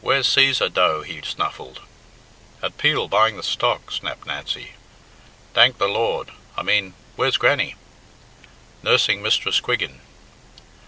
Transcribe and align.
"Where's 0.00 0.26
Cæsar, 0.26 0.74
dough?" 0.74 1.02
he 1.02 1.20
snuffled. 1.22 1.82
"At 2.60 2.78
Peel, 2.78 3.06
buying 3.06 3.36
the 3.36 3.44
stock," 3.44 3.92
snapped 3.92 4.26
Nancy. 4.26 4.72
"Dank 5.54 5.78
de 5.78 5.86
Lord! 5.86 6.32
I 6.56 6.64
mean 6.64 6.94
where's 7.14 7.36
Grannie?" 7.36 7.76
"Nursing 8.82 9.22
Mistress 9.22 9.60
Quiggin." 9.60 10.00